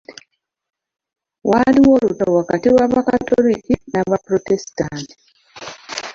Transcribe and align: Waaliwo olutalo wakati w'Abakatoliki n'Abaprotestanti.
Waaliwo 1.49 1.91
olutalo 2.01 2.31
wakati 2.39 2.67
w'Abakatoliki 2.75 3.73
n'Abaprotestanti. 3.91 5.15